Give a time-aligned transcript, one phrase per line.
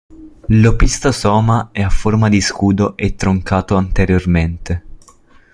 [0.47, 4.85] L'opistosoma è a forma di scudo e troncato anteriormente.